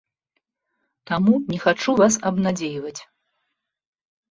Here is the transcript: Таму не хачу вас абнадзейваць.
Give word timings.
Таму 1.11 1.33
не 1.51 1.59
хачу 1.67 1.95
вас 2.01 2.13
абнадзейваць. 2.33 2.97